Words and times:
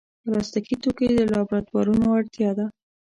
پلاستيکي 0.23 0.75
توکي 0.83 1.07
د 1.17 1.19
لابراتوارونو 1.31 2.05
اړتیا 2.17 2.49
ده. 2.57 2.65